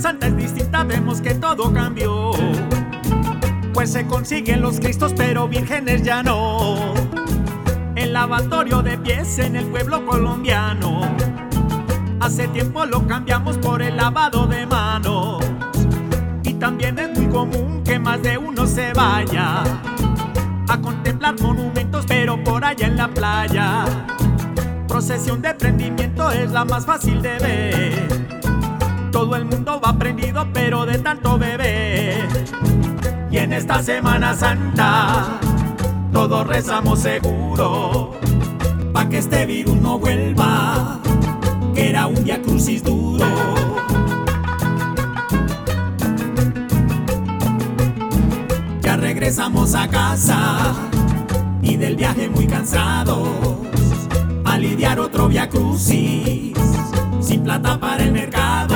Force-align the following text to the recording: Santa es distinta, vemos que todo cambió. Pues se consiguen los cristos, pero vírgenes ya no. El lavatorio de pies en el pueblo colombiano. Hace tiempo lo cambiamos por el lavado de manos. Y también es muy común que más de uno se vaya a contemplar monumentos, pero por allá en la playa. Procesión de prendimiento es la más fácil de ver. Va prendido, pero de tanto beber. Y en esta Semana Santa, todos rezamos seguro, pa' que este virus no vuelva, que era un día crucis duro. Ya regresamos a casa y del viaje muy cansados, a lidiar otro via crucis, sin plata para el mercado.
Santa 0.00 0.28
es 0.28 0.36
distinta, 0.36 0.82
vemos 0.82 1.20
que 1.20 1.34
todo 1.34 1.70
cambió. 1.74 2.30
Pues 3.74 3.92
se 3.92 4.06
consiguen 4.06 4.62
los 4.62 4.80
cristos, 4.80 5.12
pero 5.14 5.46
vírgenes 5.46 6.02
ya 6.02 6.22
no. 6.22 6.94
El 7.96 8.14
lavatorio 8.14 8.80
de 8.80 8.96
pies 8.96 9.38
en 9.38 9.56
el 9.56 9.66
pueblo 9.66 10.06
colombiano. 10.06 11.02
Hace 12.18 12.48
tiempo 12.48 12.86
lo 12.86 13.06
cambiamos 13.06 13.58
por 13.58 13.82
el 13.82 13.98
lavado 13.98 14.46
de 14.46 14.64
manos. 14.64 15.44
Y 16.44 16.54
también 16.54 16.98
es 16.98 17.18
muy 17.18 17.28
común 17.28 17.82
que 17.84 17.98
más 17.98 18.22
de 18.22 18.38
uno 18.38 18.66
se 18.66 18.94
vaya 18.94 19.64
a 20.66 20.80
contemplar 20.80 21.38
monumentos, 21.42 22.06
pero 22.08 22.42
por 22.42 22.64
allá 22.64 22.86
en 22.86 22.96
la 22.96 23.08
playa. 23.08 23.84
Procesión 24.88 25.42
de 25.42 25.52
prendimiento 25.52 26.30
es 26.30 26.50
la 26.52 26.64
más 26.64 26.86
fácil 26.86 27.20
de 27.20 27.38
ver. 27.38 28.19
Va 29.66 29.92
prendido, 29.98 30.46
pero 30.52 30.86
de 30.86 30.98
tanto 30.98 31.38
beber. 31.38 32.28
Y 33.30 33.38
en 33.38 33.52
esta 33.52 33.82
Semana 33.82 34.34
Santa, 34.34 35.38
todos 36.12 36.46
rezamos 36.46 37.00
seguro, 37.00 38.16
pa' 38.92 39.08
que 39.08 39.18
este 39.18 39.46
virus 39.46 39.76
no 39.76 39.98
vuelva, 39.98 40.98
que 41.74 41.90
era 41.90 42.06
un 42.06 42.24
día 42.24 42.40
crucis 42.42 42.82
duro. 42.82 43.26
Ya 48.80 48.96
regresamos 48.96 49.74
a 49.74 49.88
casa 49.88 50.74
y 51.62 51.76
del 51.76 51.96
viaje 51.96 52.28
muy 52.28 52.46
cansados, 52.46 53.28
a 54.44 54.58
lidiar 54.58 54.98
otro 54.98 55.28
via 55.28 55.48
crucis, 55.48 56.52
sin 57.20 57.42
plata 57.44 57.78
para 57.78 58.02
el 58.02 58.12
mercado. 58.12 58.69